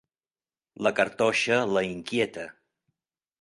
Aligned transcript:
La 0.87 0.91
cartoixa 0.99 1.59
la 1.75 1.85
inquieta. 1.89 2.47